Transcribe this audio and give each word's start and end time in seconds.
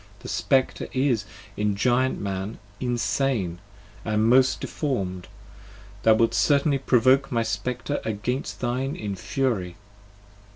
The 0.21 0.27
Spectre 0.27 0.87
is, 0.93 1.25
in 1.55 1.75
Giant 1.75 2.19
Man, 2.19 2.57
insane, 2.79 3.59
and 4.03 4.25
most 4.27 4.59
deform'd. 4.59 5.25
5 5.25 5.31
Thou 6.01 6.13
wilt 6.15 6.33
certainly 6.33 6.79
provoke 6.79 7.31
my 7.31 7.43
Spectre 7.43 8.01
against 8.03 8.61
thine 8.61 8.95
in 8.95 9.15
fury! 9.15 9.75